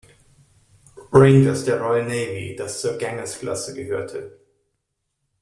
[1.11, 4.39] Ranges der Royal Navy, das zur "Ganges"-Klasse gehörte.